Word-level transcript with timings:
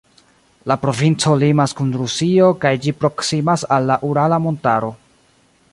La 0.71 0.77
provinco 0.85 1.33
limas 1.43 1.75
kun 1.81 1.91
Rusio 1.99 2.49
kaj 2.65 2.73
ĝi 2.87 2.95
proksimas 3.03 3.67
al 3.77 3.87
la 3.91 3.99
Urala 4.13 4.41
Montaro. 4.47 4.93